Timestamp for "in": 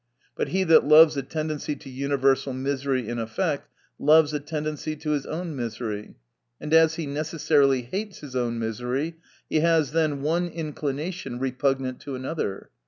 3.07-3.19, 10.47-10.73